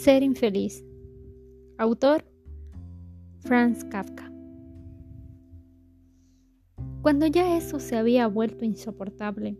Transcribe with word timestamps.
Ser 0.00 0.22
infeliz. 0.22 0.82
Autor 1.76 2.24
Franz 3.40 3.84
Kafka. 3.84 4.32
Cuando 7.02 7.26
ya 7.26 7.58
eso 7.58 7.80
se 7.80 7.96
había 7.96 8.26
vuelto 8.26 8.64
insoportable, 8.64 9.58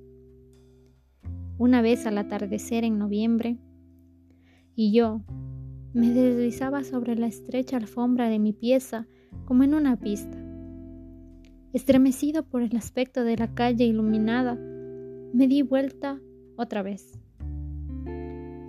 una 1.58 1.82
vez 1.82 2.06
al 2.06 2.16
atardecer 2.16 2.84
en 2.84 2.98
noviembre, 2.98 3.58
y 4.74 4.94
yo 4.94 5.20
me 5.92 6.08
deslizaba 6.08 6.84
sobre 6.84 7.16
la 7.16 7.26
estrecha 7.26 7.76
alfombra 7.76 8.30
de 8.30 8.38
mi 8.38 8.54
pieza 8.54 9.06
como 9.44 9.62
en 9.62 9.74
una 9.74 9.98
pista. 9.98 10.42
Estremecido 11.74 12.48
por 12.48 12.62
el 12.62 12.74
aspecto 12.78 13.24
de 13.24 13.36
la 13.36 13.52
calle 13.52 13.84
iluminada, 13.84 14.54
me 14.54 15.46
di 15.48 15.60
vuelta 15.60 16.18
otra 16.56 16.82
vez 16.82 17.20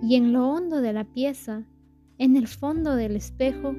y 0.02 0.16
en 0.16 0.32
lo 0.32 0.48
hondo 0.48 0.80
de 0.80 0.92
la 0.92 1.04
pieza, 1.04 1.64
en 2.18 2.36
el 2.36 2.48
fondo 2.48 2.96
del 2.96 3.14
espejo, 3.14 3.72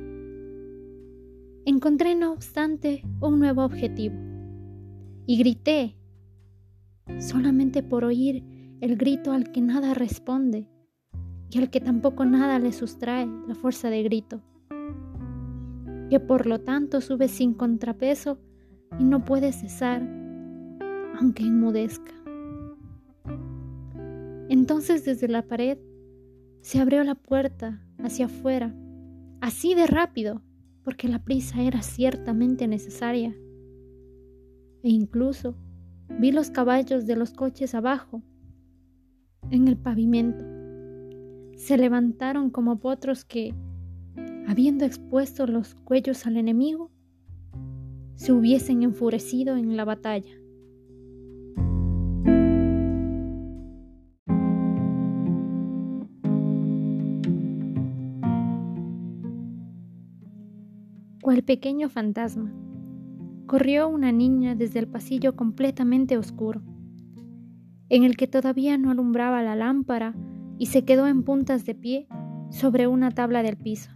encontré 1.66 2.16
no 2.16 2.32
obstante 2.32 3.04
un 3.20 3.40
nuevo 3.40 3.64
objetivo 3.64 4.16
y 5.26 5.38
grité, 5.38 5.98
solamente 7.20 7.84
por 7.84 8.06
oír 8.06 8.44
el 8.80 8.96
grito 8.96 9.34
al 9.34 9.52
que 9.52 9.62
nada 9.62 9.94
responde 9.94 10.70
y 11.50 11.60
al 11.60 11.70
que 11.70 11.82
tampoco 11.82 12.24
nada 12.24 12.58
le 12.58 12.72
sustrae 12.72 13.28
la 13.48 13.56
fuerza 13.56 13.90
de 13.90 14.04
grito, 14.04 14.42
que 16.10 16.22
por 16.22 16.48
lo 16.48 16.62
tanto 16.62 17.02
sube 17.02 17.28
sin 17.28 17.54
contrapeso 17.54 18.40
y 18.98 19.04
no 19.04 19.26
puede 19.26 19.52
cesar, 19.52 20.02
aunque 21.20 21.44
enmudezca. 21.44 22.14
Entonces 24.48 25.04
desde 25.04 25.28
la 25.28 25.42
pared 25.48 25.78
se 26.64 26.80
abrió 26.80 27.04
la 27.04 27.16
puerta 27.16 27.82
hacia 28.00 28.28
afuera, 28.28 28.74
así 29.42 29.76
de 29.76 29.86
rápido, 29.86 30.42
porque 30.86 31.10
la 31.10 31.20
prisa 31.20 31.62
era 31.62 31.82
ciertamente 31.82 32.70
necesaria. 32.70 33.36
E 34.82 34.90
incluso 34.90 35.58
vi 36.08 36.32
los 36.32 36.52
caballos 36.52 37.06
de 37.06 37.18
los 37.18 37.34
coches 37.34 37.76
abajo, 37.76 38.24
en 39.52 39.68
el 39.68 39.76
pavimento. 39.76 40.46
Se 41.58 41.78
levantaron 41.78 42.50
como 42.50 42.80
potros 42.80 43.26
que, 43.26 43.54
habiendo 44.48 44.86
expuesto 44.86 45.46
los 45.46 45.76
cuellos 45.76 46.26
al 46.26 46.38
enemigo, 46.38 46.92
se 48.16 48.32
hubiesen 48.32 48.84
enfurecido 48.84 49.58
en 49.58 49.76
la 49.76 49.84
batalla. 49.84 50.34
Cual 61.34 61.44
pequeño 61.44 61.90
fantasma. 61.90 62.54
Corrió 63.48 63.90
una 63.90 64.12
niña 64.12 64.54
desde 64.54 64.78
el 64.78 64.88
pasillo 64.88 65.36
completamente 65.36 66.16
oscuro, 66.16 66.62
en 67.90 68.04
el 68.04 68.16
que 68.18 68.28
todavía 68.28 68.78
no 68.78 68.92
alumbraba 68.92 69.42
la 69.42 69.56
lámpara, 69.56 70.16
y 70.60 70.68
se 70.68 70.86
quedó 70.86 71.08
en 71.08 71.24
puntas 71.24 71.66
de 71.66 71.74
pie 71.74 72.08
sobre 72.52 72.86
una 72.86 73.10
tabla 73.10 73.42
del 73.42 73.58
piso, 73.58 73.90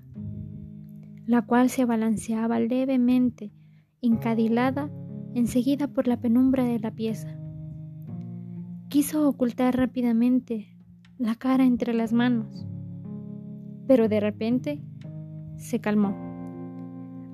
la 1.28 1.44
cual 1.44 1.70
se 1.70 1.86
balanceaba 1.86 2.60
levemente, 2.60 3.54
encadilada 4.02 4.90
enseguida 5.36 5.88
por 5.88 6.08
la 6.08 6.20
penumbra 6.20 6.64
de 6.64 6.80
la 6.80 6.90
pieza. 6.90 7.38
Quiso 8.90 9.30
ocultar 9.30 9.78
rápidamente 9.78 10.76
la 11.20 11.36
cara 11.36 11.66
entre 11.66 11.94
las 11.94 12.14
manos, 12.14 12.66
pero 13.86 14.10
de 14.10 14.22
repente 14.22 14.82
se 15.58 15.80
calmó 15.80 16.27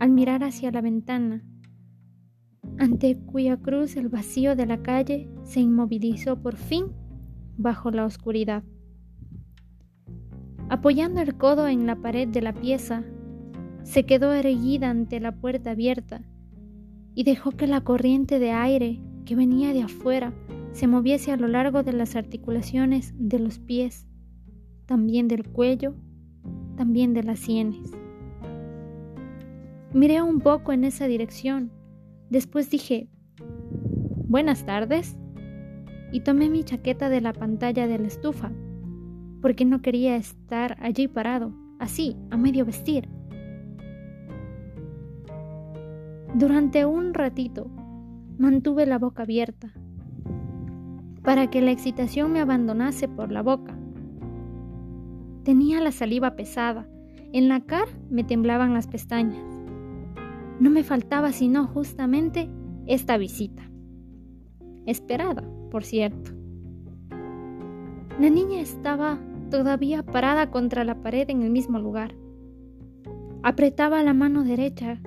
al 0.03 0.11
mirar 0.11 0.43
hacia 0.43 0.69
la 0.69 0.81
ventana, 0.81 1.45
ante 2.77 3.17
cuya 3.17 3.55
cruz 3.55 3.95
el 3.95 4.09
vacío 4.09 4.53
de 4.53 4.65
la 4.65 4.83
calle 4.83 5.29
se 5.43 5.61
inmovilizó 5.61 6.41
por 6.41 6.57
fin 6.57 6.87
bajo 7.55 7.89
la 7.89 8.03
oscuridad. 8.03 8.63
Apoyando 10.67 11.21
el 11.21 11.37
codo 11.37 11.69
en 11.69 11.87
la 11.87 11.95
pared 11.95 12.27
de 12.27 12.41
la 12.41 12.51
pieza, 12.51 13.05
se 13.83 14.05
quedó 14.05 14.33
erguida 14.33 14.89
ante 14.89 15.21
la 15.21 15.37
puerta 15.37 15.71
abierta 15.71 16.21
y 17.15 17.23
dejó 17.23 17.51
que 17.51 17.67
la 17.67 17.79
corriente 17.79 18.39
de 18.39 18.51
aire 18.51 18.99
que 19.23 19.37
venía 19.37 19.71
de 19.71 19.83
afuera 19.83 20.33
se 20.73 20.85
moviese 20.85 21.31
a 21.31 21.37
lo 21.37 21.47
largo 21.47 21.81
de 21.81 21.93
las 21.93 22.17
articulaciones 22.17 23.13
de 23.17 23.39
los 23.39 23.57
pies, 23.59 24.05
también 24.85 25.29
del 25.29 25.47
cuello, 25.47 25.95
también 26.75 27.13
de 27.13 27.23
las 27.23 27.39
sienes. 27.39 28.02
Miré 29.93 30.23
un 30.23 30.39
poco 30.39 30.71
en 30.71 30.85
esa 30.85 31.05
dirección. 31.05 31.71
Después 32.31 32.67
dije, 32.71 33.09
buenas 34.27 34.65
tardes. 34.65 35.15
Y 36.11 36.21
tomé 36.21 36.49
mi 36.49 36.63
chaqueta 36.63 37.09
de 37.09 37.21
la 37.21 37.31
pantalla 37.31 37.87
de 37.87 37.99
la 37.99 38.07
estufa, 38.07 38.51
porque 39.39 39.65
no 39.65 39.83
quería 39.83 40.15
estar 40.15 40.77
allí 40.81 41.07
parado, 41.07 41.53
así, 41.77 42.17
a 42.31 42.37
medio 42.37 42.65
vestir. 42.65 43.07
Durante 46.33 46.85
un 46.85 47.13
ratito 47.13 47.69
mantuve 48.39 48.87
la 48.87 48.97
boca 48.97 49.23
abierta, 49.23 49.73
para 51.21 51.51
que 51.51 51.61
la 51.61 51.69
excitación 51.69 52.31
me 52.31 52.39
abandonase 52.39 53.07
por 53.07 53.31
la 53.31 53.43
boca. 53.43 53.77
Tenía 55.43 55.81
la 55.81 55.91
saliva 55.91 56.35
pesada, 56.35 56.87
en 57.31 57.47
la 57.47 57.61
cara 57.61 57.91
me 58.09 58.23
temblaban 58.23 58.73
las 58.73 58.87
pestañas. 58.87 59.52
No 60.59 60.69
me 60.69 60.83
faltaba 60.83 61.31
sino 61.31 61.67
justamente 61.67 62.49
esta 62.85 63.17
visita. 63.17 63.69
Esperada, 64.85 65.43
por 65.71 65.83
cierto. 65.83 66.31
La 68.19 68.29
niña 68.29 68.61
estaba 68.61 69.19
todavía 69.49 70.03
parada 70.03 70.51
contra 70.51 70.83
la 70.83 71.01
pared 71.01 71.29
en 71.29 71.41
el 71.41 71.49
mismo 71.49 71.79
lugar. 71.79 72.15
Apretaba 73.41 74.03
la 74.03 74.13
mano 74.13 74.43
derecha 74.43 74.99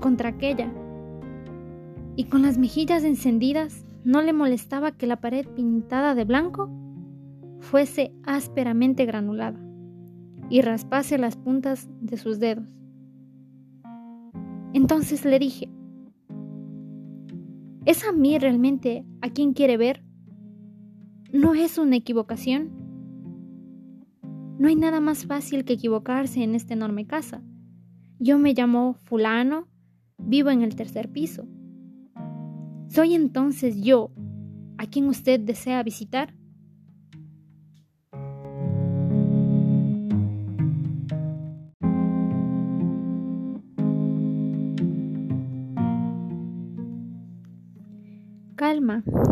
contra 0.00 0.30
aquella 0.30 0.72
y 2.16 2.24
con 2.24 2.42
las 2.42 2.58
mejillas 2.58 3.04
encendidas 3.04 3.86
no 4.04 4.22
le 4.22 4.32
molestaba 4.32 4.92
que 4.92 5.06
la 5.06 5.20
pared 5.20 5.46
pintada 5.46 6.14
de 6.14 6.24
blanco 6.24 6.70
fuese 7.60 8.12
ásperamente 8.24 9.04
granulada 9.04 9.60
y 10.50 10.62
raspase 10.62 11.18
las 11.18 11.36
puntas 11.36 11.88
de 12.00 12.16
sus 12.16 12.38
dedos. 12.38 12.77
Entonces 14.72 15.24
le 15.24 15.38
dije, 15.38 15.68
¿es 17.86 18.06
a 18.06 18.12
mí 18.12 18.38
realmente 18.38 19.06
a 19.22 19.30
quien 19.30 19.54
quiere 19.54 19.76
ver? 19.76 20.04
¿No 21.32 21.54
es 21.54 21.78
una 21.78 21.96
equivocación? 21.96 22.70
No 24.58 24.68
hay 24.68 24.76
nada 24.76 25.00
más 25.00 25.24
fácil 25.26 25.64
que 25.64 25.74
equivocarse 25.74 26.42
en 26.42 26.54
esta 26.54 26.74
enorme 26.74 27.06
casa. 27.06 27.42
Yo 28.18 28.38
me 28.38 28.54
llamo 28.54 28.94
fulano, 29.04 29.68
vivo 30.18 30.50
en 30.50 30.62
el 30.62 30.74
tercer 30.74 31.10
piso. 31.10 31.46
¿Soy 32.88 33.14
entonces 33.14 33.80
yo 33.82 34.10
a 34.76 34.86
quien 34.86 35.06
usted 35.06 35.40
desea 35.40 35.82
visitar? 35.82 36.34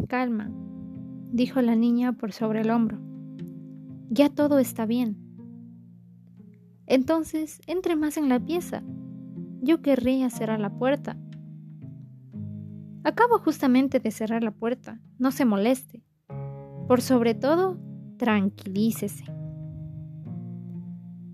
Calma, 0.09 0.51
dijo 1.33 1.61
la 1.63 1.77
niña 1.77 2.13
por 2.13 2.33
sobre 2.33 2.61
el 2.61 2.71
hombro. 2.71 2.99
Ya 4.09 4.29
todo 4.29 4.59
está 4.59 4.87
bien. 4.87 5.17
Entonces, 6.87 7.61
entre 7.67 7.97
más 7.97 8.17
en 8.17 8.29
la 8.29 8.41
pieza. 8.41 8.83
Yo 9.61 9.83
querría 9.83 10.31
cerrar 10.31 10.61
la 10.61 10.71
puerta. 10.71 11.17
Acabo 13.03 13.39
justamente 13.39 13.99
de 14.01 14.11
cerrar 14.11 14.43
la 14.43 14.53
puerta. 14.53 15.01
No 15.19 15.33
se 15.33 15.45
moleste. 15.45 16.03
Por 16.87 17.01
sobre 17.01 17.35
todo, 17.35 17.79
tranquilícese. 18.17 19.25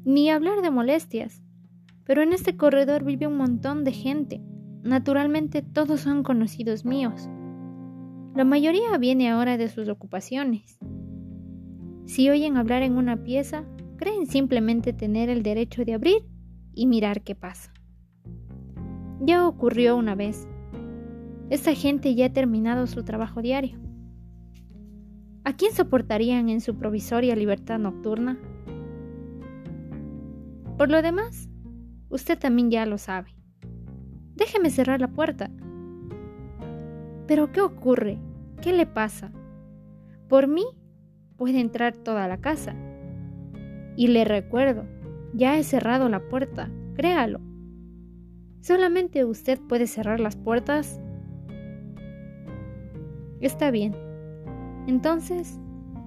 Ni 0.04 0.30
hablar 0.30 0.62
de 0.62 0.70
molestias. 0.70 1.42
Pero 2.04 2.22
en 2.22 2.32
este 2.32 2.56
corredor 2.56 3.04
vive 3.04 3.26
un 3.26 3.36
montón 3.36 3.84
de 3.84 3.92
gente. 3.92 4.42
Naturalmente 4.82 5.62
todos 5.62 6.00
son 6.00 6.22
conocidos 6.22 6.84
míos. 6.84 7.28
La 8.34 8.44
mayoría 8.44 8.96
viene 8.98 9.28
ahora 9.28 9.58
de 9.58 9.68
sus 9.68 9.88
ocupaciones. 9.90 10.78
Si 12.06 12.30
oyen 12.30 12.56
hablar 12.56 12.82
en 12.82 12.96
una 12.96 13.22
pieza, 13.22 13.64
creen 13.96 14.26
simplemente 14.26 14.94
tener 14.94 15.28
el 15.28 15.42
derecho 15.42 15.84
de 15.84 15.92
abrir 15.92 16.22
y 16.72 16.86
mirar 16.86 17.22
qué 17.22 17.34
pasa. 17.34 17.74
Ya 19.20 19.46
ocurrió 19.46 19.96
una 19.96 20.14
vez. 20.14 20.48
Esta 21.50 21.74
gente 21.74 22.14
ya 22.14 22.26
ha 22.26 22.32
terminado 22.32 22.86
su 22.86 23.04
trabajo 23.04 23.42
diario. 23.42 23.78
¿A 25.44 25.54
quién 25.54 25.72
soportarían 25.72 26.48
en 26.48 26.62
su 26.62 26.76
provisoria 26.76 27.36
libertad 27.36 27.78
nocturna? 27.78 28.38
Por 30.78 30.90
lo 30.90 31.02
demás, 31.02 31.50
usted 32.08 32.38
también 32.38 32.70
ya 32.70 32.86
lo 32.86 32.96
sabe. 32.96 33.34
Déjeme 34.36 34.70
cerrar 34.70 35.00
la 35.02 35.08
puerta. 35.08 35.50
Pero 37.32 37.50
¿qué 37.50 37.62
ocurre? 37.62 38.18
¿Qué 38.60 38.74
le 38.74 38.84
pasa? 38.84 39.32
Por 40.28 40.48
mí 40.48 40.64
puede 41.38 41.60
entrar 41.60 41.96
toda 41.96 42.28
la 42.28 42.42
casa. 42.42 42.74
Y 43.96 44.08
le 44.08 44.26
recuerdo, 44.26 44.84
ya 45.32 45.58
he 45.58 45.64
cerrado 45.64 46.10
la 46.10 46.28
puerta, 46.28 46.70
créalo. 46.94 47.40
Solamente 48.60 49.24
usted 49.24 49.58
puede 49.66 49.86
cerrar 49.86 50.20
las 50.20 50.36
puertas. 50.36 51.00
Está 53.40 53.70
bien. 53.70 53.94
Entonces, 54.86 55.58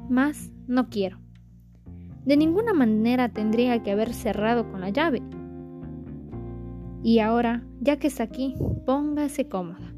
más 0.07 0.51
no 0.67 0.89
quiero. 0.89 1.17
De 2.23 2.37
ninguna 2.37 2.75
manera 2.75 3.29
tendría 3.29 3.81
que 3.81 3.89
haber 3.89 4.13
cerrado 4.13 4.69
con 4.69 4.79
la 4.79 4.91
llave. 4.91 5.23
Y 7.01 7.17
ahora, 7.17 7.63
ya 7.81 7.97
que 7.97 8.05
está 8.05 8.21
aquí, 8.21 8.53
póngase 8.85 9.49
cómoda. 9.49 9.94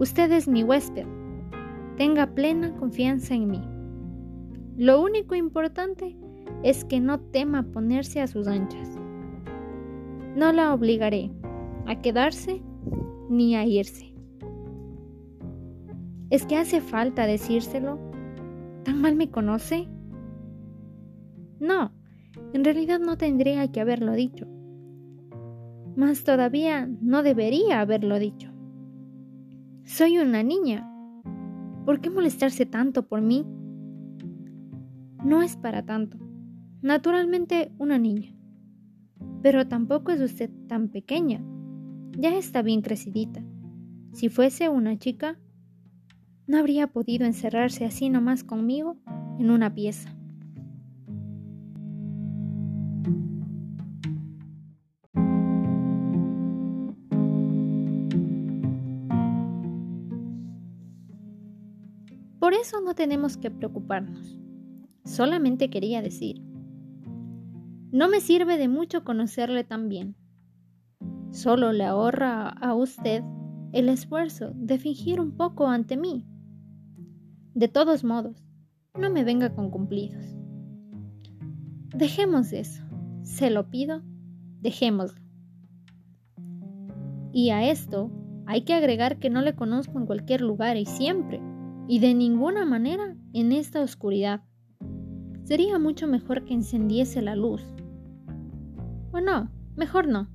Usted 0.00 0.32
es 0.32 0.48
mi 0.48 0.64
huésped. 0.64 1.04
Tenga 1.98 2.26
plena 2.34 2.74
confianza 2.76 3.34
en 3.34 3.50
mí. 3.50 3.60
Lo 4.78 5.02
único 5.02 5.34
importante 5.34 6.16
es 6.62 6.86
que 6.86 7.00
no 7.00 7.20
tema 7.20 7.64
ponerse 7.64 8.22
a 8.22 8.26
sus 8.26 8.46
anchas. 8.46 8.98
No 10.34 10.54
la 10.54 10.72
obligaré 10.72 11.30
a 11.84 12.00
quedarse 12.00 12.62
ni 13.28 13.54
a 13.54 13.66
irse. 13.66 14.14
¿Es 16.30 16.46
que 16.46 16.56
hace 16.56 16.80
falta 16.80 17.26
decírselo? 17.26 17.98
¿Tan 18.84 19.02
mal 19.02 19.16
me 19.16 19.30
conoce? 19.30 19.86
No, 21.58 21.92
en 22.54 22.64
realidad 22.64 23.00
no 23.00 23.18
tendría 23.18 23.70
que 23.70 23.82
haberlo 23.82 24.14
dicho. 24.14 24.46
Más 25.94 26.24
todavía 26.24 26.88
no 27.02 27.22
debería 27.22 27.82
haberlo 27.82 28.18
dicho. 28.18 28.49
Soy 29.92 30.18
una 30.18 30.44
niña. 30.44 30.88
¿Por 31.84 32.00
qué 32.00 32.10
molestarse 32.10 32.64
tanto 32.64 33.08
por 33.08 33.22
mí? 33.22 33.44
No 35.24 35.42
es 35.42 35.56
para 35.56 35.84
tanto. 35.84 36.16
Naturalmente 36.80 37.72
una 37.76 37.98
niña. 37.98 38.32
Pero 39.42 39.66
tampoco 39.66 40.12
es 40.12 40.20
usted 40.20 40.48
tan 40.68 40.90
pequeña. 40.90 41.42
Ya 42.16 42.36
está 42.36 42.62
bien 42.62 42.82
crecidita. 42.82 43.42
Si 44.12 44.28
fuese 44.28 44.68
una 44.68 44.96
chica, 44.96 45.40
no 46.46 46.58
habría 46.58 46.86
podido 46.86 47.26
encerrarse 47.26 47.84
así 47.84 48.10
nomás 48.10 48.44
conmigo 48.44 48.96
en 49.40 49.50
una 49.50 49.74
pieza. 49.74 50.14
Por 62.50 62.58
eso 62.58 62.80
no 62.80 62.96
tenemos 62.96 63.36
que 63.36 63.48
preocuparnos. 63.48 64.36
Solamente 65.04 65.70
quería 65.70 66.02
decir, 66.02 66.42
no 67.92 68.08
me 68.08 68.18
sirve 68.20 68.58
de 68.58 68.66
mucho 68.66 69.04
conocerle 69.04 69.62
tan 69.62 69.88
bien. 69.88 70.16
Solo 71.30 71.70
le 71.70 71.84
ahorra 71.84 72.48
a 72.48 72.74
usted 72.74 73.22
el 73.72 73.88
esfuerzo 73.88 74.50
de 74.56 74.78
fingir 74.78 75.20
un 75.20 75.36
poco 75.36 75.68
ante 75.68 75.96
mí. 75.96 76.26
De 77.54 77.68
todos 77.68 78.02
modos, 78.02 78.42
no 78.98 79.10
me 79.10 79.22
venga 79.22 79.54
con 79.54 79.70
cumplidos. 79.70 80.34
Dejemos 81.94 82.52
eso. 82.52 82.82
Se 83.22 83.48
lo 83.50 83.70
pido, 83.70 84.02
dejémoslo. 84.60 85.22
Y 87.32 87.50
a 87.50 87.70
esto 87.70 88.10
hay 88.44 88.62
que 88.62 88.74
agregar 88.74 89.20
que 89.20 89.30
no 89.30 89.40
le 89.40 89.54
conozco 89.54 90.00
en 90.00 90.06
cualquier 90.06 90.40
lugar 90.40 90.76
y 90.76 90.84
siempre 90.84 91.40
y 91.90 91.98
de 91.98 92.14
ninguna 92.14 92.64
manera 92.64 93.16
en 93.32 93.50
esta 93.50 93.80
oscuridad. 93.80 94.44
Sería 95.42 95.80
mucho 95.80 96.06
mejor 96.06 96.44
que 96.44 96.54
encendiese 96.54 97.20
la 97.20 97.34
luz. 97.34 97.64
O 99.10 99.20
no, 99.20 99.50
mejor 99.74 100.06
no. 100.06 100.30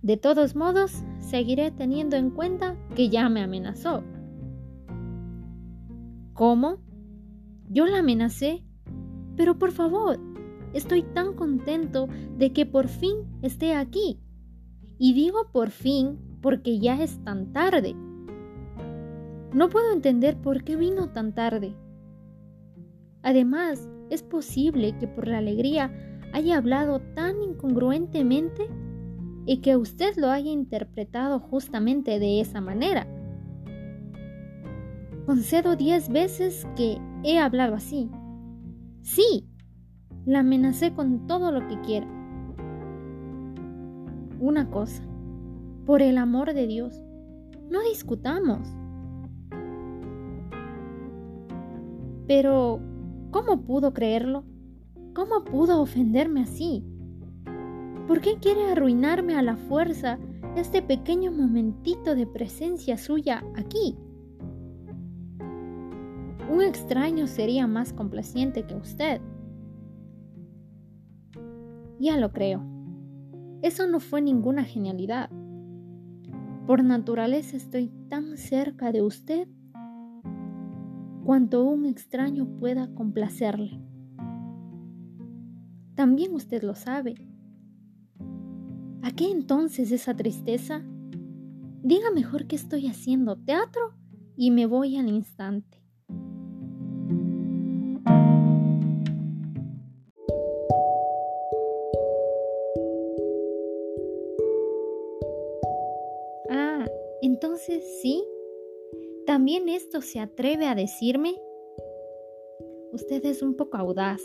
De 0.00 0.16
todos 0.16 0.56
modos, 0.56 1.04
seguiré 1.18 1.70
teniendo 1.72 2.16
en 2.16 2.30
cuenta 2.30 2.74
que 2.96 3.10
ya 3.10 3.28
me 3.28 3.42
amenazó. 3.42 4.02
¿Cómo? 6.32 6.78
Yo 7.68 7.84
la 7.84 7.98
amenacé. 7.98 8.64
Pero 9.36 9.58
por 9.58 9.72
favor, 9.72 10.18
estoy 10.72 11.02
tan 11.02 11.34
contento 11.34 12.08
de 12.38 12.54
que 12.54 12.64
por 12.64 12.88
fin 12.88 13.26
esté 13.42 13.74
aquí. 13.74 14.22
Y 14.96 15.12
digo 15.12 15.50
por 15.52 15.68
fin 15.68 16.18
porque 16.40 16.78
ya 16.78 17.02
es 17.02 17.22
tan 17.24 17.52
tarde. 17.52 17.94
No 19.52 19.68
puedo 19.70 19.92
entender 19.92 20.36
por 20.36 20.62
qué 20.62 20.76
vino 20.76 21.10
tan 21.10 21.34
tarde. 21.34 21.74
Además, 23.22 23.88
es 24.10 24.22
posible 24.22 24.96
que 24.98 25.08
por 25.08 25.26
la 25.26 25.38
alegría 25.38 25.92
haya 26.32 26.58
hablado 26.58 27.00
tan 27.00 27.42
incongruentemente 27.42 28.68
y 29.46 29.58
que 29.58 29.76
usted 29.76 30.16
lo 30.16 30.28
haya 30.28 30.50
interpretado 30.50 31.40
justamente 31.40 32.18
de 32.18 32.40
esa 32.40 32.60
manera. 32.60 33.06
Concedo 35.24 35.76
diez 35.76 36.10
veces 36.10 36.66
que 36.76 36.98
he 37.24 37.38
hablado 37.38 37.74
así. 37.74 38.10
Sí, 39.02 39.48
la 40.26 40.40
amenacé 40.40 40.92
con 40.92 41.26
todo 41.26 41.50
lo 41.50 41.66
que 41.66 41.80
quiera. 41.80 42.06
Una 44.40 44.70
cosa, 44.70 45.02
por 45.86 46.02
el 46.02 46.18
amor 46.18 46.52
de 46.52 46.66
Dios, 46.66 47.02
no 47.70 47.82
discutamos. 47.82 48.77
Pero, 52.28 52.78
¿cómo 53.30 53.62
pudo 53.62 53.94
creerlo? 53.94 54.44
¿Cómo 55.14 55.44
pudo 55.44 55.80
ofenderme 55.80 56.42
así? 56.42 56.84
¿Por 58.06 58.20
qué 58.20 58.36
quiere 58.38 58.70
arruinarme 58.70 59.34
a 59.34 59.42
la 59.42 59.56
fuerza 59.56 60.18
este 60.54 60.82
pequeño 60.82 61.32
momentito 61.32 62.14
de 62.14 62.26
presencia 62.26 62.98
suya 62.98 63.42
aquí? 63.56 63.96
Un 66.50 66.62
extraño 66.62 67.26
sería 67.26 67.66
más 67.66 67.94
complaciente 67.94 68.66
que 68.66 68.74
usted. 68.74 69.22
Ya 71.98 72.18
lo 72.18 72.30
creo. 72.32 72.62
Eso 73.62 73.86
no 73.86 74.00
fue 74.00 74.20
ninguna 74.20 74.64
genialidad. 74.64 75.30
Por 76.66 76.84
naturaleza 76.84 77.56
estoy 77.56 77.88
tan 78.08 78.36
cerca 78.36 78.92
de 78.92 79.00
usted 79.00 79.48
cuanto 81.28 81.62
un 81.62 81.84
extraño 81.84 82.46
pueda 82.58 82.88
complacerle. 82.94 83.78
También 85.94 86.34
usted 86.34 86.62
lo 86.62 86.74
sabe. 86.74 87.16
¿A 89.02 89.10
qué 89.10 89.30
entonces 89.30 89.92
esa 89.92 90.16
tristeza? 90.16 90.82
Diga 91.82 92.10
mejor 92.14 92.46
que 92.46 92.56
estoy 92.56 92.86
haciendo 92.86 93.36
teatro 93.36 93.92
y 94.38 94.50
me 94.50 94.64
voy 94.64 94.96
al 94.96 95.10
instante. 95.10 95.82
Ah, 106.48 106.86
entonces 107.20 107.84
sí, 108.00 108.24
¿También 109.38 109.68
esto 109.68 110.00
se 110.00 110.18
atreve 110.18 110.66
a 110.66 110.74
decirme? 110.74 111.40
Usted 112.92 113.24
es 113.24 113.40
un 113.40 113.54
poco 113.54 113.76
audaz. 113.76 114.20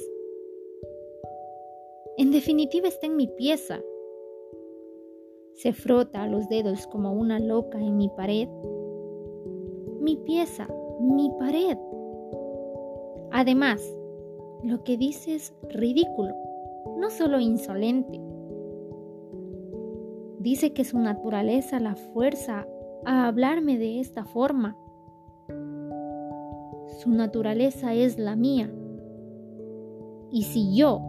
En 2.18 2.32
definitiva 2.32 2.88
está 2.88 3.06
en 3.06 3.16
mi 3.16 3.28
pieza. 3.28 3.80
Se 5.54 5.72
frota 5.72 6.26
los 6.26 6.50
dedos 6.50 6.88
como 6.88 7.14
una 7.14 7.38
loca 7.38 7.78
en 7.78 7.96
mi 7.96 8.10
pared. 8.10 8.48
Mi 10.02 10.18
pieza, 10.18 10.68
mi 11.00 11.30
pared. 11.38 11.78
Además, 13.34 13.84
lo 14.64 14.84
que 14.84 14.98
dice 14.98 15.36
es 15.36 15.54
ridículo, 15.70 16.34
no 16.98 17.12
solo 17.12 17.40
insolente. 17.40 18.20
Dice 20.40 20.74
que 20.74 20.84
su 20.84 20.98
naturaleza 20.98 21.80
la 21.80 21.96
fuerza 21.96 22.68
a 23.06 23.28
hablarme 23.28 23.78
de 23.78 24.00
esta 24.00 24.26
forma 24.26 24.76
su 27.04 27.12
naturaleza 27.12 27.94
es 27.94 28.18
la 28.18 28.38
mía. 28.38 28.72
Y 30.32 30.44
si 30.44 30.74
yo, 30.74 31.02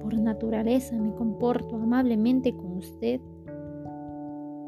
por 0.00 0.18
naturaleza, 0.18 0.96
me 0.96 1.14
comporto 1.14 1.76
amablemente 1.76 2.52
con 2.56 2.78
usted, 2.78 3.20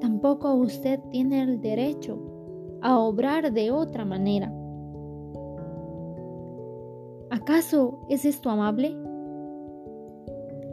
tampoco 0.01 0.55
usted 0.55 1.01
tiene 1.11 1.43
el 1.43 1.61
derecho 1.61 2.79
a 2.81 2.97
obrar 2.99 3.53
de 3.53 3.73
otra 3.73 4.05
manera. 4.05 4.53
¿Acaso 7.31 8.07
es 8.09 8.25
esto 8.25 8.49
amable? 8.49 8.97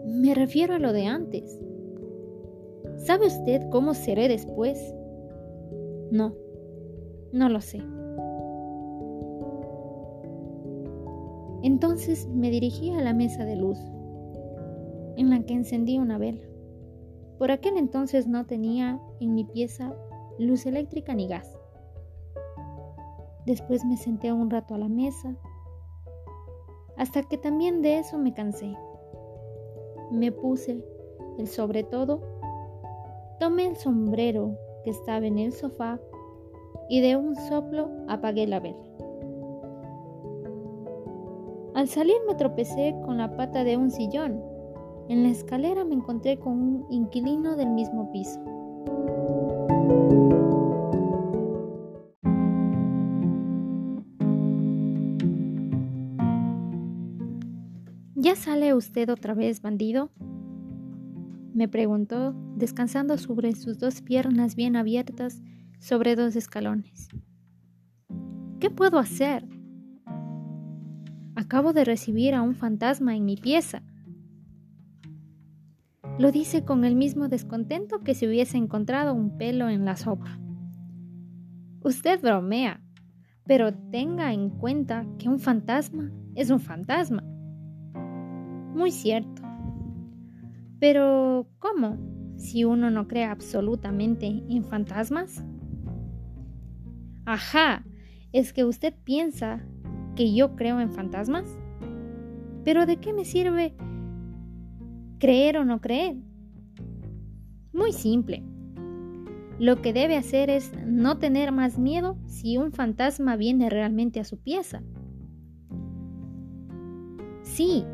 Me 0.05 0.35
refiero 0.35 0.75
a 0.75 0.79
lo 0.79 0.93
de 0.93 1.07
antes. 1.07 1.59
¿Sabe 2.97 3.25
usted 3.25 3.67
cómo 3.71 3.95
seré 3.95 4.27
después? 4.27 4.93
No, 6.11 6.35
no 7.31 7.49
lo 7.49 7.59
sé. 7.59 7.81
Entonces 11.63 12.27
me 12.27 12.49
dirigí 12.49 12.91
a 12.91 13.01
la 13.01 13.13
mesa 13.13 13.45
de 13.45 13.55
luz, 13.55 13.79
en 15.15 15.29
la 15.29 15.41
que 15.43 15.53
encendí 15.53 15.97
una 15.97 16.17
vela. 16.17 16.41
Por 17.39 17.51
aquel 17.51 17.77
entonces 17.77 18.27
no 18.27 18.45
tenía 18.45 18.99
en 19.21 19.33
mi 19.33 19.45
pieza 19.45 19.95
luz 20.37 20.65
eléctrica 20.65 21.15
ni 21.15 21.27
gas. 21.27 21.57
Después 23.45 23.85
me 23.85 23.95
senté 23.95 24.33
un 24.33 24.49
rato 24.49 24.75
a 24.75 24.77
la 24.77 24.89
mesa, 24.89 25.37
hasta 26.97 27.23
que 27.23 27.37
también 27.37 27.81
de 27.81 27.99
eso 27.99 28.17
me 28.17 28.33
cansé. 28.33 28.75
Me 30.11 30.33
puse 30.33 30.83
el 31.37 31.47
sobre 31.47 31.83
todo, 31.83 32.21
tomé 33.39 33.67
el 33.67 33.77
sombrero 33.77 34.57
que 34.83 34.89
estaba 34.89 35.25
en 35.25 35.39
el 35.39 35.53
sofá 35.53 35.97
y 36.89 36.99
de 36.99 37.15
un 37.15 37.35
soplo 37.35 37.89
apagué 38.09 38.47
la 38.47 38.59
vela. 38.59 38.92
Al 41.83 41.89
salir 41.89 42.15
me 42.25 42.35
tropecé 42.35 42.95
con 43.03 43.17
la 43.17 43.35
pata 43.35 43.65
de 43.65 43.75
un 43.75 43.91
sillón. 43.91 44.41
En 45.09 45.23
la 45.23 45.27
escalera 45.27 45.83
me 45.83 45.95
encontré 45.95 46.39
con 46.39 46.53
un 46.53 46.85
inquilino 46.89 47.57
del 47.57 47.71
mismo 47.71 48.09
piso. 48.13 48.39
¿Ya 58.15 58.37
sale 58.37 58.73
usted 58.73 59.09
otra 59.09 59.33
vez, 59.33 59.61
bandido? 59.61 60.09
Me 61.53 61.67
preguntó, 61.67 62.33
descansando 62.55 63.17
sobre 63.17 63.55
sus 63.55 63.77
dos 63.77 64.01
piernas 64.01 64.55
bien 64.55 64.77
abiertas 64.77 65.41
sobre 65.79 66.15
dos 66.15 66.37
escalones. 66.37 67.09
¿Qué 68.61 68.69
puedo 68.69 68.99
hacer? 68.99 69.45
Acabo 71.43 71.73
de 71.73 71.83
recibir 71.83 72.35
a 72.35 72.41
un 72.41 72.55
fantasma 72.55 73.17
en 73.17 73.25
mi 73.25 73.35
pieza. 73.35 73.83
Lo 76.17 76.31
dice 76.31 76.63
con 76.63 76.85
el 76.85 76.95
mismo 76.95 77.27
descontento 77.27 77.99
que 77.99 78.15
si 78.15 78.25
hubiese 78.25 78.55
encontrado 78.55 79.13
un 79.13 79.37
pelo 79.37 79.67
en 79.67 79.83
la 79.83 79.97
sopa. 79.97 80.39
Usted 81.81 82.21
bromea, 82.21 82.81
pero 83.45 83.73
tenga 83.73 84.31
en 84.31 84.51
cuenta 84.51 85.05
que 85.19 85.27
un 85.27 85.37
fantasma 85.37 86.13
es 86.33 86.49
un 86.49 86.61
fantasma. 86.61 87.23
Muy 88.73 88.91
cierto. 88.91 89.41
Pero, 90.79 91.49
¿cómo? 91.59 91.97
Si 92.37 92.63
uno 92.63 92.89
no 92.89 93.09
cree 93.09 93.25
absolutamente 93.25 94.27
en 94.27 94.63
fantasmas. 94.63 95.43
Ajá, 97.25 97.83
es 98.31 98.53
que 98.53 98.63
usted 98.63 98.93
piensa 99.03 99.67
que 100.15 100.33
yo 100.33 100.55
creo 100.55 100.79
en 100.79 100.91
fantasmas. 100.91 101.45
Pero 102.63 102.85
¿de 102.85 102.97
qué 102.97 103.13
me 103.13 103.25
sirve 103.25 103.75
creer 105.19 105.57
o 105.57 105.65
no 105.65 105.81
creer? 105.81 106.17
Muy 107.73 107.91
simple. 107.91 108.43
Lo 109.59 109.81
que 109.81 109.93
debe 109.93 110.17
hacer 110.17 110.49
es 110.49 110.71
no 110.85 111.17
tener 111.19 111.51
más 111.51 111.77
miedo 111.77 112.17
si 112.27 112.57
un 112.57 112.71
fantasma 112.71 113.35
viene 113.35 113.69
realmente 113.69 114.19
a 114.19 114.23
su 114.23 114.37
pieza. 114.37 114.81
Sí, 117.43 117.85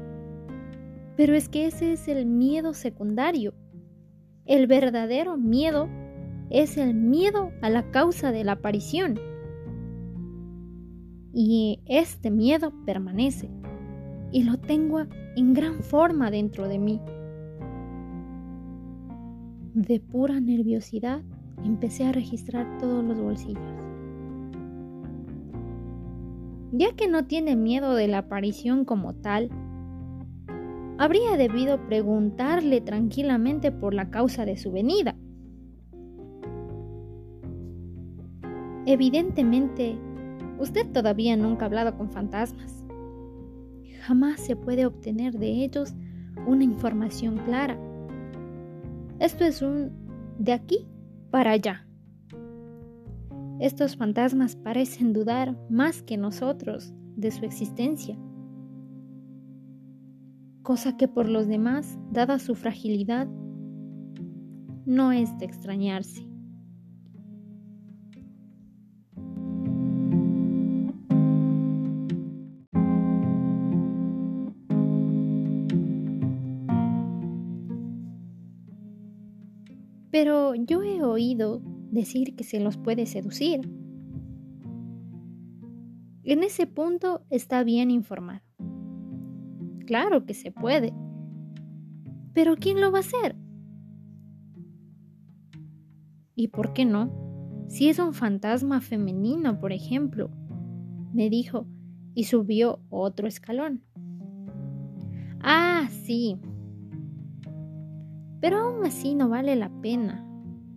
pero 1.18 1.36
es 1.36 1.50
que 1.50 1.66
ese 1.66 1.92
es 1.92 2.08
el 2.08 2.26
miedo 2.26 2.74
secundario. 2.74 3.54
El 4.46 4.68
verdadero 4.68 5.38
miedo 5.38 5.90
es 6.50 6.78
el 6.78 6.94
miedo 6.94 7.52
a 7.62 7.70
la 7.70 7.92
causa 7.92 8.32
de 8.32 8.44
la 8.44 8.54
aparición. 8.54 9.20
Y 11.34 11.82
este 11.86 12.32
miedo 12.32 12.74
permanece 12.86 13.50
y 14.32 14.44
lo 14.44 14.58
tengo 14.58 15.02
en 15.36 15.54
gran 15.54 15.82
forma 15.82 16.32
dentro 16.32 16.68
de 16.68 16.80
mí. 16.80 17.02
De 19.74 20.00
pura 20.00 20.40
nerviosidad 20.40 21.22
empecé 21.64 22.06
a 22.06 22.12
registrar 22.12 22.78
todos 22.80 23.04
los 23.04 23.20
bolsillos. 23.20 23.62
Ya 26.72 26.96
que 26.96 27.08
no 27.08 27.26
tiene 27.26 27.56
miedo 27.56 27.96
de 27.96 28.08
la 28.08 28.20
aparición 28.20 28.86
como 28.86 29.14
tal, 29.16 29.50
habría 30.98 31.38
debido 31.38 31.84
preguntarle 31.88 32.82
tranquilamente 32.82 33.72
por 33.72 33.94
la 33.94 34.12
causa 34.12 34.46
de 34.46 34.58
su 34.58 34.72
venida. 34.72 35.16
Evidentemente, 38.86 39.98
usted 40.60 40.92
todavía 40.92 41.36
nunca 41.36 41.66
ha 41.66 41.68
hablado 41.68 41.98
con 41.98 42.10
fantasmas. 42.10 42.84
Jamás 44.02 44.40
se 44.42 44.56
puede 44.56 44.86
obtener 44.86 45.38
de 45.38 45.64
ellos 45.64 45.94
una 46.46 46.64
información 46.64 47.38
clara. 47.46 47.78
Esto 49.20 49.44
es 49.44 49.62
un 49.62 49.92
de 50.38 50.54
aquí 50.54 50.88
para 51.32 51.52
allá. 51.52 51.86
Estos 53.60 53.98
fantasmas 53.98 54.56
parecen 54.56 55.14
dudar 55.14 55.58
más 55.70 56.02
que 56.02 56.18
nosotros 56.18 56.94
de 57.18 57.32
su 57.32 57.46
existencia 57.46 58.18
cosa 60.70 60.98
que 60.98 61.08
por 61.08 61.28
los 61.28 61.48
demás, 61.48 61.98
dada 62.12 62.38
su 62.38 62.54
fragilidad, 62.54 63.28
no 64.86 65.12
es 65.12 65.36
de 65.40 65.46
extrañarse. 65.46 66.29
Pero 80.12 80.56
yo 80.56 80.84
he 80.84 81.04
oído 81.04 81.62
decir 81.92 82.36
que 82.36 82.44
se 82.44 82.60
los 82.60 82.78
puede 82.78 83.06
seducir. 83.06 83.62
En 86.24 86.44
ese 86.44 86.68
punto 86.68 87.24
está 87.30 87.64
bien 87.64 87.92
informado. 87.92 88.42
Claro 89.86 90.26
que 90.26 90.34
se 90.34 90.52
puede. 90.52 90.94
Pero 92.34 92.56
¿quién 92.56 92.80
lo 92.82 92.92
va 92.92 93.00
a 93.00 93.02
hacer? 93.02 93.36
¿Y 96.36 96.50
por 96.50 96.74
qué 96.74 96.86
no? 96.86 97.12
Si 97.68 97.90
es 97.90 98.00
un 98.00 98.14
fantasma 98.14 98.82
femenino, 98.82 99.60
por 99.60 99.74
ejemplo, 99.74 100.30
me 101.14 101.30
dijo 101.30 101.68
y 102.16 102.26
subió 102.26 102.80
otro 102.90 103.28
escalón. 103.28 103.84
Ah, 105.42 105.88
sí. 105.90 106.38
Pero 108.42 108.58
aún 108.60 108.86
así 108.86 109.16
no 109.16 109.30
vale 109.30 109.56
la 109.56 109.70
pena. 109.82 110.26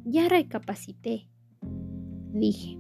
Ya 0.05 0.29
recapacité, 0.29 1.29
dije. 2.33 2.79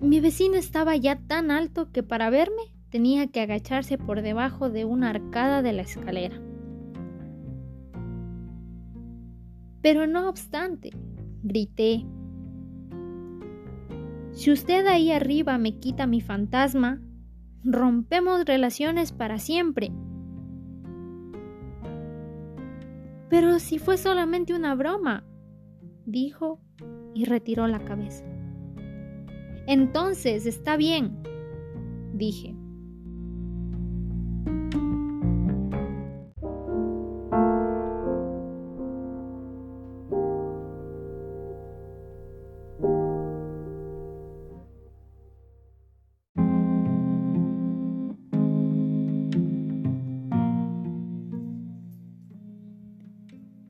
Mi 0.00 0.20
vecino 0.20 0.56
estaba 0.56 0.96
ya 0.96 1.16
tan 1.16 1.50
alto 1.50 1.90
que 1.90 2.02
para 2.02 2.28
verme 2.28 2.62
tenía 2.90 3.26
que 3.28 3.40
agacharse 3.40 3.96
por 3.96 4.20
debajo 4.20 4.68
de 4.68 4.84
una 4.84 5.10
arcada 5.10 5.62
de 5.62 5.72
la 5.72 5.82
escalera. 5.82 6.40
Pero 9.80 10.06
no 10.06 10.28
obstante, 10.28 10.90
grité, 11.42 12.04
si 14.34 14.50
usted 14.50 14.84
ahí 14.86 15.12
arriba 15.12 15.58
me 15.58 15.78
quita 15.78 16.08
mi 16.08 16.20
fantasma, 16.20 17.00
rompemos 17.62 18.44
relaciones 18.44 19.12
para 19.12 19.38
siempre. 19.38 19.92
Pero 23.34 23.58
si 23.58 23.80
fue 23.80 23.98
solamente 23.98 24.54
una 24.54 24.76
broma, 24.76 25.24
dijo 26.06 26.60
y 27.14 27.24
retiró 27.24 27.66
la 27.66 27.80
cabeza. 27.80 28.24
Entonces 29.66 30.46
está 30.46 30.76
bien, 30.76 31.20
dije. 32.12 32.54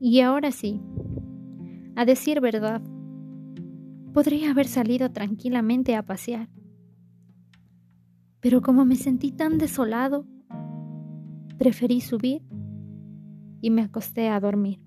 Y 0.07 0.21
ahora 0.21 0.51
sí, 0.51 0.79
a 1.95 2.05
decir 2.05 2.39
verdad, 2.39 2.79
podría 4.13 4.51
haber 4.51 4.67
salido 4.67 5.11
tranquilamente 5.11 5.95
a 5.95 6.05
pasear. 6.05 6.47
Pero 8.39 8.61
como 8.61 8.85
me 8.85 8.97
sentí 8.97 9.31
tan 9.31 9.57
desolado, 9.57 10.27
preferí 11.57 12.01
subir 12.01 12.43
y 13.61 13.71
me 13.71 13.81
acosté 13.81 14.29
a 14.29 14.39
dormir. 14.39 14.84